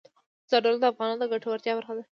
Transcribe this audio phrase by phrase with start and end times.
[0.51, 2.03] زردالو د افغانانو د ګټورتیا برخه ده.